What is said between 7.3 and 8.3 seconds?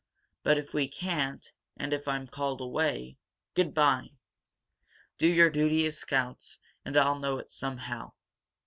it somehow!